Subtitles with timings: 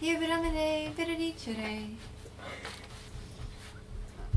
[0.00, 1.96] Io vi ramerei, benedicerei.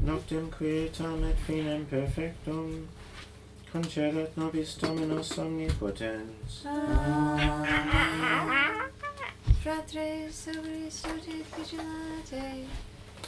[0.06, 2.88] Noctem quietam et finem perfectum,
[3.71, 6.62] concedat nobis Dominus omnipotens.
[9.63, 12.67] Fratres, sobre studiet vigilate,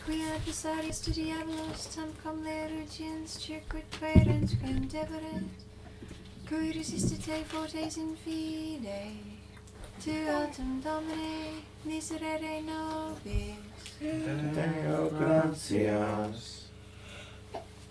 [0.05, 5.68] qui adversarius tu diabolos tamcom lerugiens circuit querens quem deveres,
[6.48, 9.29] cui resistite fortes in fide.
[10.04, 13.57] Tu autem Domine miserere nobis.
[13.99, 16.70] Deo gratias.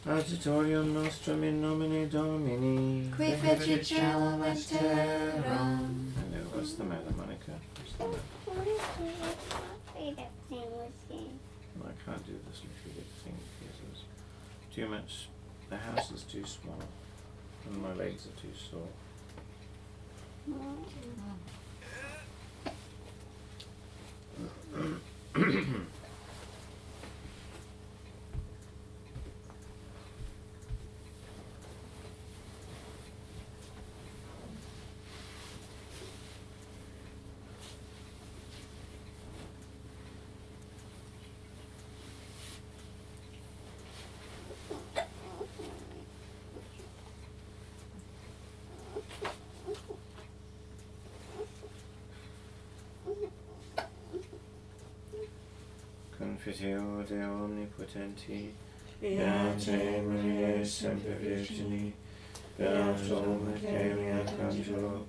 [0.07, 3.11] Aditorium nostrum in nomine Domini.
[3.15, 6.13] Qui fecit celum et terram.
[6.17, 7.53] Hello, what's the matter, Monica?
[7.77, 8.21] What's the matter?
[8.47, 9.13] What is the
[9.93, 11.39] favorite thing was in?
[11.85, 15.29] I can't do this little thing because it's too much.
[15.69, 16.83] The house is too small,
[17.67, 18.89] and my legs are too sore.
[20.49, 21.68] Mm.
[56.49, 58.55] Confiteo Deo omnipotenti,
[59.03, 61.93] Beate Maria semper Virgini,
[62.57, 65.07] Beato Michaeli Archangelo,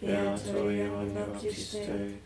[0.00, 2.20] Beato Ioanne Baptiste,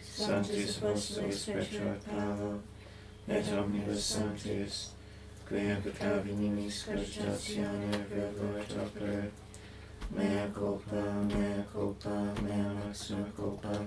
[0.00, 2.62] Sanctis Apostolus Petro et Paulo,
[3.26, 4.92] et omnibus sanctis,
[5.48, 9.30] quia peccavi nimis cogitatione verbo et opere,
[10.14, 13.84] mea culpa, mea culpa, mea maxima culpa,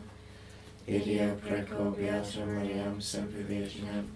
[0.90, 4.08] Idia preco Beatum Mariam semper Virginem,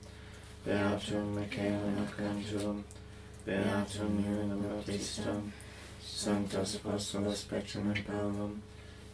[0.66, 2.84] Beatum Michaelem Archangelum,
[3.46, 5.52] Beatum Ioannem Baptistum,
[6.04, 8.60] Sanctos Apostolos Petrum et Paulum,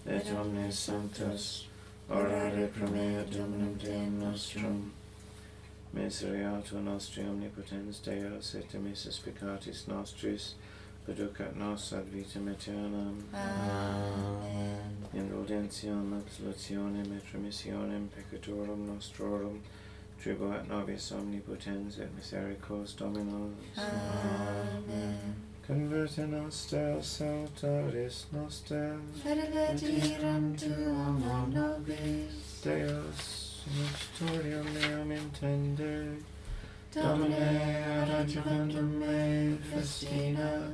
[0.08, 1.66] et omnes sanctos,
[2.10, 4.94] orare pro mea Dominum Deum nostrum.
[5.94, 10.54] Miseriatur nostri omnipotens Deus et emissus peccatis nostris,
[11.10, 13.24] perducat nos ad vitam aeternam.
[13.34, 14.98] Amen.
[15.14, 19.62] Indulgentiam, absolutionem et remissionem peccatorum nostrorum,
[20.22, 23.78] tribuat nobis omnipotens et misericors Dominus.
[23.78, 25.36] Amen.
[25.68, 36.18] Converte nos Deus salutaris noster, Benedictiram tuum o nobis, Deus in auditorium meam intende,
[36.94, 40.72] Domine ad adjuvandum me festina,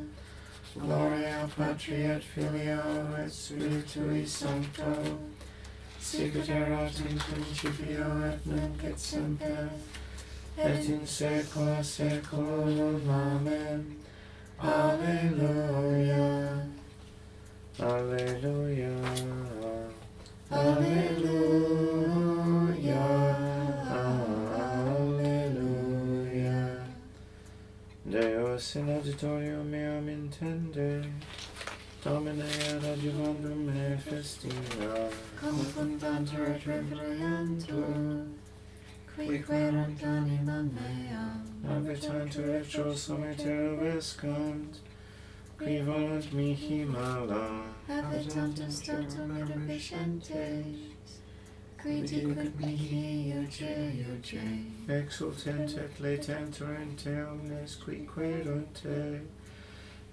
[0.78, 2.82] Gloria Patri et Filio
[3.18, 5.20] et Spiritui Sancto,
[6.02, 9.70] sicut erat in principio et nunc et semper,
[10.58, 13.10] et in saecula saeculorum.
[13.10, 13.96] Amen.
[14.60, 16.68] Alleluia.
[17.80, 18.92] Alleluia.
[20.52, 22.35] Alleluia.
[28.56, 31.12] Deus in auditorium meam intende,
[32.02, 32.44] Domine
[32.74, 35.10] ad adjuvandum me festina,
[35.42, 38.28] confundantur et reverentiantur,
[39.14, 44.80] qui querunt animam meam, Abitantur et trosum et erubescant,
[45.58, 50.95] qui volunt mihi mala, habitantus totum et
[54.90, 59.20] exultent et latentur in te omnes qui querunt te,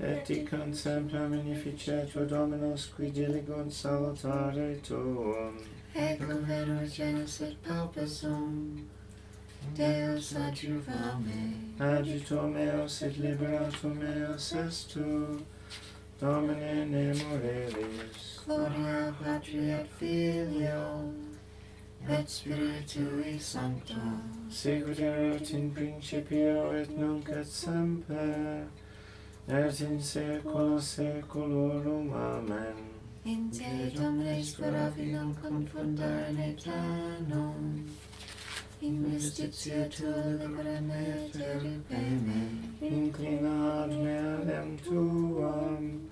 [0.00, 5.56] et dicant semper magnificetur Dominus qui diligunt salutare tuum.
[5.94, 8.80] ecum venor genus et paupasum,
[9.76, 11.40] Deus adjuva me,
[12.48, 15.44] meus et liberator meus est tu,
[16.20, 18.38] Domine ne morelis.
[18.46, 21.12] gloria Patri et Filio,
[22.08, 23.94] et Spiritui Sancto,
[24.48, 28.66] Sicut erat in principio et nunc et semper,
[29.48, 32.12] et in saecula saeculorum.
[32.12, 32.92] Amen.
[33.24, 37.96] in te Domine speravi non confundare in aeternum,
[38.80, 42.50] in justitia tua libera me et eripe me,
[42.80, 46.08] Inclina ad me adem tuam,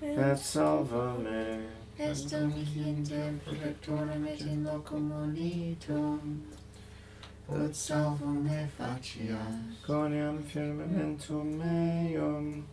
[0.00, 1.85] et salva me.
[1.98, 6.42] est hic in Deum protectorem et in locum unitum,
[7.50, 9.84] ut salvum me facias.
[9.86, 12.64] Coniam firmamentum meum,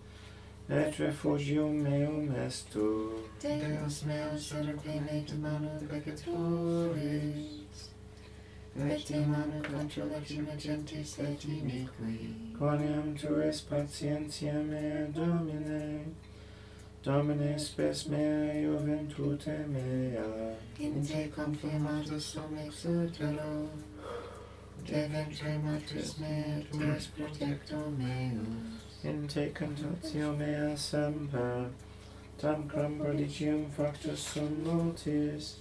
[0.69, 3.09] et refugium meum est tu.
[3.41, 7.91] Deus meus erupli me de manu peccatoris,
[8.75, 12.33] et de manu contra legim agentis et iniqui.
[12.59, 16.05] Coniam tuis patientia mea Domine,
[17.03, 23.67] Domine spes mea juventute mea, in te confirmatus sum exultero,
[24.85, 28.87] de ventre matris mea, tu es protecto meus.
[29.03, 31.67] In te contatio mea semper,
[32.39, 35.57] tamquam prodigium factus sum multis,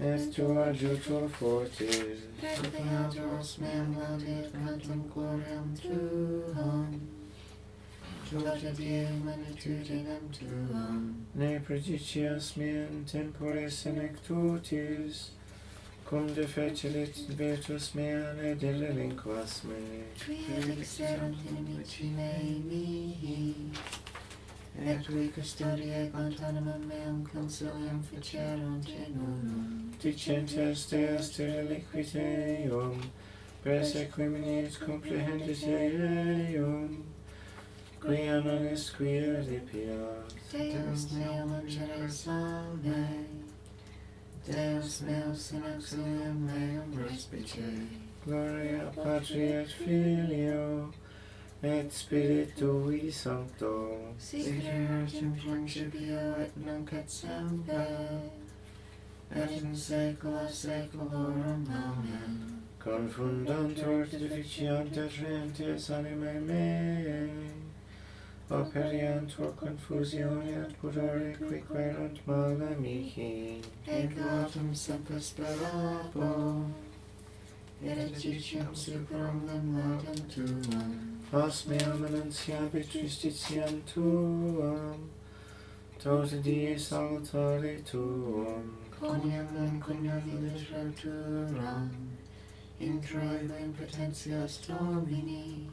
[0.00, 2.24] et tu adjutor fortis.
[2.40, 7.00] Per Theodoros meam laudet cantum gloriam tuam,
[8.32, 15.30] custodium manitudinem tuam, ne prejudicias mien temporis inectutis,
[16.08, 20.04] cum defecelit vetus mea ne delinquas me.
[20.24, 23.54] Quid exerunt in amici mei mihi,
[24.78, 29.90] et qui custodie quantanimum meum consilium ficerunt in unum.
[30.00, 33.00] Dicent est est reliquit eum,
[33.62, 35.64] per sequiminis comprehendit
[36.56, 37.11] eum,
[38.04, 40.32] non est quia ripiat.
[40.52, 43.06] Deus meum ungere salve,
[44.46, 47.62] Deus meus in auxilium meum respice.
[48.24, 50.92] Gloria Patri et Filio,
[51.62, 54.14] et Spiritui Sancto.
[54.18, 58.20] Sic erat in principio et nunc et semper,
[59.34, 61.66] et in saecula saeculorum.
[61.70, 62.62] Amen.
[62.78, 67.28] Confundantur deficiant et rentes animae meae,
[68.52, 76.66] operiantur confusione pudore qui querunt mala mihi, et autem semper sperabo,
[77.82, 80.92] et egiciam superam nam laudem tuam,
[81.30, 85.08] Fas meam annunciabit justitiam tuam,
[85.98, 91.88] Tota die salutare tuum, Coniam non coniam literatura,
[92.78, 95.68] Introit in potentias domini,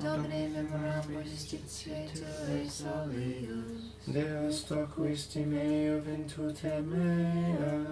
[0.00, 3.92] Domine memoramus justitiae Tuae solius.
[4.06, 7.86] Deus toquisti meo ventute mea,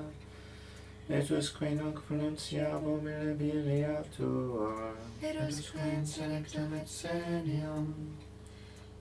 [1.10, 4.94] et usque nunc pronunciabo in bilia Tua.
[5.22, 7.94] Et usque in selectum et senium,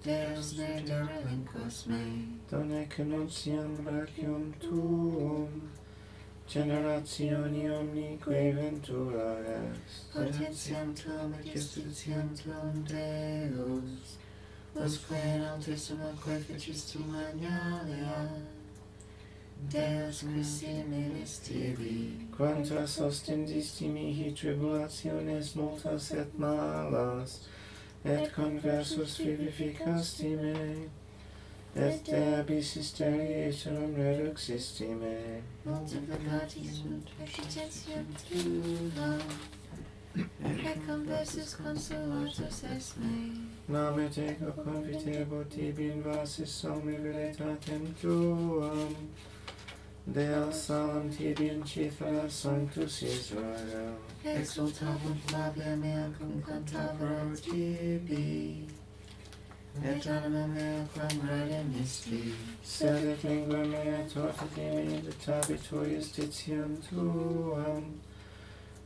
[0.03, 2.27] Deus ne derelinquas me.
[2.51, 5.69] Donec nunciam brachium Tuum,
[6.49, 10.13] generationi omnique ventura est.
[10.13, 14.17] Potentiam tuam et justitiam tuam Deus,
[14.75, 18.29] usque in altissima quae fecistum magnalia
[19.69, 27.41] Deus Christi milis tibi, quantas ostendisti mihi tribulationes multas et malas,
[28.03, 30.89] et conversus vivificasti me,
[31.75, 35.41] et de abis hysteria iterum reduxisti me.
[35.65, 39.21] Multiplicati sunt reputatiam tuam,
[40.43, 43.31] et conversus consolatus es me.
[43.67, 48.95] Namet ego confitebo tibi in vasis omniveritatem tuam,
[50.07, 53.93] Deo salam tibi in cifra sanctus Israel.
[54.25, 58.65] Exultabunt labia mea cum cantabro tibi,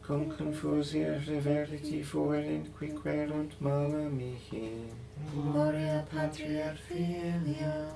[0.06, 2.92] cum confusia reveriti fuerint qui
[3.60, 4.92] mala mihi.
[5.34, 7.88] Gloria Patri et Filio,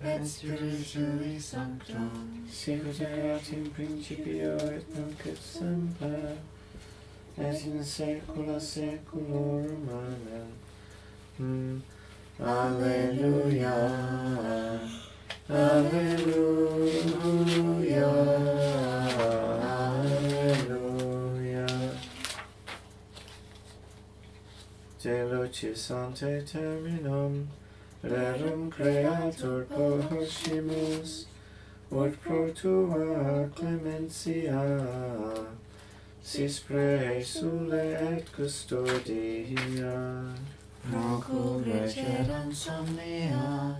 [0.00, 2.10] et Spiritui Sancto,
[2.48, 6.38] Sicut erat in principio et nunc et semper,
[7.36, 9.88] et in saecula saeculorum.
[9.88, 10.63] Amen.
[11.40, 11.80] Mm.
[12.38, 13.74] Alleluia.
[15.48, 16.40] Alleluia.
[20.20, 21.66] Alleluia.
[25.02, 27.48] De lucis ante terminum,
[28.04, 31.26] rerum creator poscimus,
[31.90, 34.62] ut pro tua clementia,
[36.22, 40.34] sis praesule et custodia.
[40.90, 43.76] Procure cedam somnia,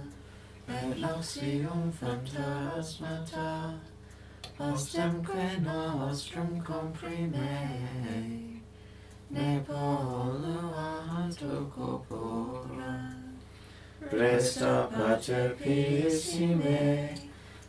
[0.68, 3.74] et lausium phantasmata,
[4.58, 7.58] ostemque nostrum comprime,
[9.30, 11.38] ne polluant
[11.74, 13.12] corpora.
[14.10, 17.14] Presta pater piissime,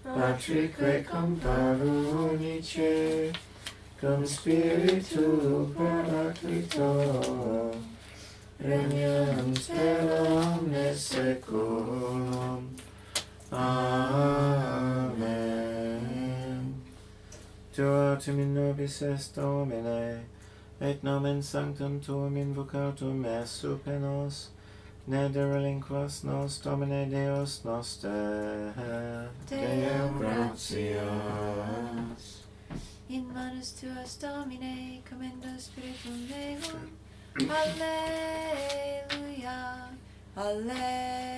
[0.04, 3.32] Patrique comparu unice,
[4.00, 7.74] cum spiritu paraclito,
[8.60, 12.76] regnum stelam et seculum.
[13.52, 15.26] Amen.
[17.74, 20.22] Tua tu in nobis est, Domine,
[20.82, 24.50] et nomen sanctum tuum invocatum es super nos,
[25.08, 28.74] ne derelinquas nos, Domine Deus noster.
[29.50, 30.96] Deo gratias.
[33.10, 36.90] In manus tuas, Domine, commendo spiritum meum,
[37.38, 37.60] Alleluia.
[40.38, 41.36] Alleluia.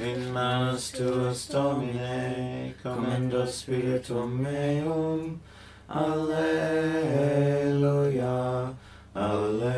[0.00, 5.38] In manus tuas Domine, commendo spiritum meum.
[5.88, 6.34] Alleluia,
[9.14, 9.76] Alleluia.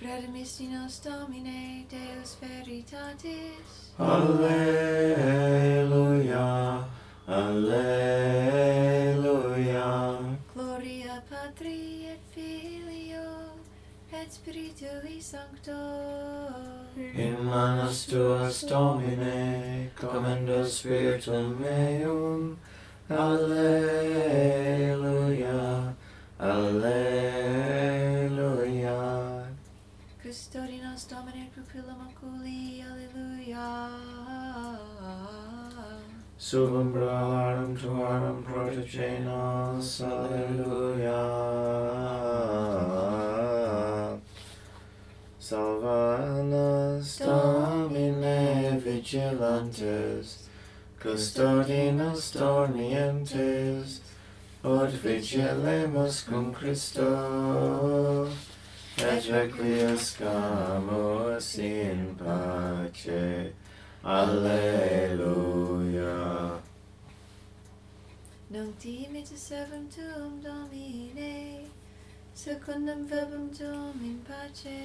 [0.00, 3.92] Redemisti nos Domine Deus veritatis.
[3.98, 4.87] Alleluia,
[21.18, 22.56] spiritum meum.
[23.10, 23.56] Alleluia,
[26.38, 27.38] Alleluia.
[30.22, 32.82] Custodi nos Domine pupillum oculi.
[32.82, 33.88] Alleluia.
[36.36, 41.22] Sub umbra alarum tuarum protege nos, Alleluia.
[45.40, 50.47] Salva nos, Domine, vigilantes,
[51.00, 54.00] Custodinos dormientes,
[54.64, 58.28] ut vigilemus cum Christo,
[58.98, 63.52] et requiescamus in pace.
[64.04, 64.90] Alleluia.
[68.50, 71.60] Nunc timite servum tuum, Domine,
[72.34, 74.80] secundum verbum tuum in pace.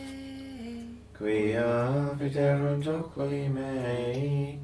[1.17, 4.59] Quia viderunt oculi mei,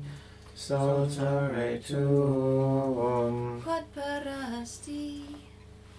[0.60, 3.62] salutare tuum.
[3.64, 5.24] Quod parasti,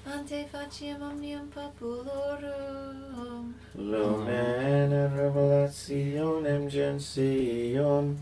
[0.05, 8.19] ante faciem omnium populorum, Lumen et revelationem gentium,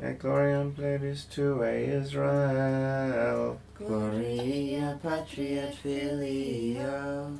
[0.00, 3.56] et gloriam plebis tuae Israel.
[3.78, 7.38] Gloria Patri et Filio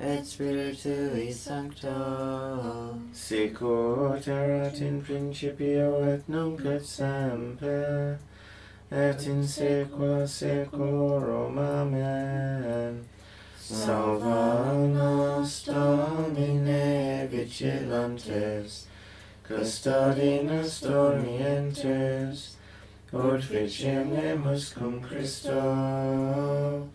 [0.00, 8.18] et Spiritui Sancto Sicut erat in principio et nunc et semper,
[8.92, 11.58] et in saecula saeculorum.
[11.58, 13.04] Amen.
[13.58, 18.86] Salva nos, Domine, vigilantes,
[19.42, 22.56] custodi nos dormientes,
[23.12, 26.88] ut vigilemus cum Christo,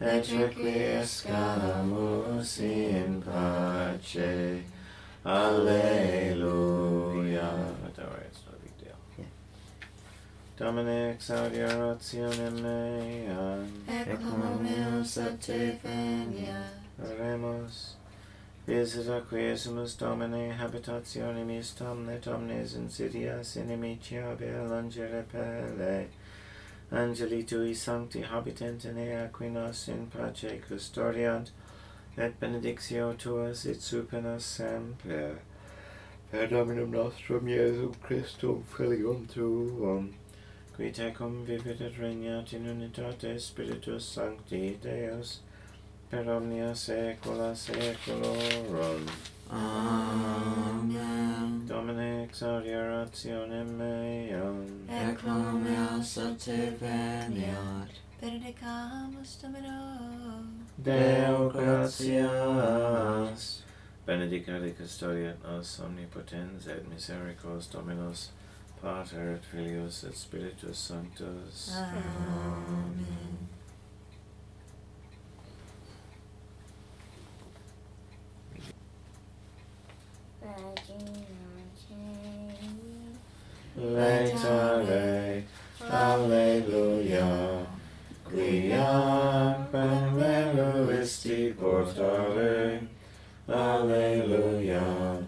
[0.00, 4.62] et requiescamus in pace.
[5.24, 7.50] Alleluia.
[7.96, 8.98] Don't worry, it's no big deal.
[10.56, 13.84] Domine exaudi orationem meam.
[13.88, 16.72] et clamor meus ad te veniat.
[17.02, 17.96] Oremus.
[18.66, 26.06] Visita quiesimus Domine habitationem est omnet omnes insidias inimicia vel angere pelle.
[26.92, 31.50] Angeli tui sancti habitent in ea qui nos in pace custodiant,
[32.16, 35.38] et benedictio tua sit super nos semper.
[36.30, 40.14] Per Dominum nostrum Iesum Christum Filium Tuum,
[40.76, 45.40] qui tecum vivit et regnat in unitate Spiritus Sancti Deus,
[46.08, 49.06] per omnia saecula saeculorum.
[49.50, 54.88] Amen Domine exaudi orationem meam.
[54.88, 60.42] Et clamor meus ad te veniat Benedicamus Domino.
[60.82, 63.62] Deo gratias.
[64.06, 68.30] Benedicat et custodiat nos omnipotens et misericors Dominus,
[68.80, 71.76] Pater et Filius et Spiritus Sanctus.
[71.76, 73.48] Amen
[83.78, 85.44] Laetare,
[85.90, 87.66] Alleluia.
[88.24, 92.80] Quia benvenuisti portare,
[93.46, 95.20] Alleluia.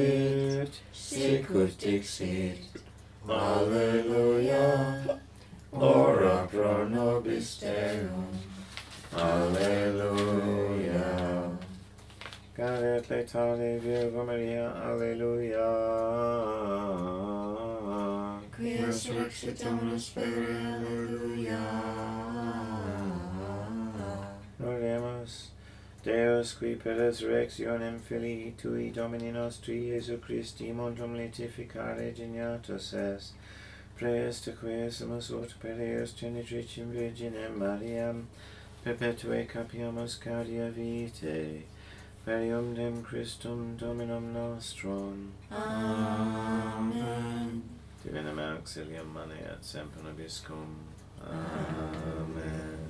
[0.00, 2.58] Resurrexit, sicut dixit,
[3.28, 5.18] Alleluia.
[5.72, 8.26] Ora pro nobis Deum,
[9.14, 10.30] Alleluia.
[12.56, 15.68] Caret laetare Virgo Maria, Alleluia.
[18.56, 21.60] Qui resurrexit Dominus Fere, Alleluia.
[26.02, 33.34] Deus, qui per resurrectionem Filii Tui Domini nostri Iesu Christi mundum letificare geniatus est,
[33.98, 38.28] preestaque sumus ut per eos genitricim Virginem Mariam,
[38.82, 41.64] perpetue capiamus cardia vitae,
[42.24, 45.32] per iumdem Christum Dominum nostrum.
[45.50, 47.62] Amen.
[48.02, 50.78] Divinam auxilium mane et semper nobiscum.
[51.20, 51.92] Amen.
[52.20, 52.89] Amen.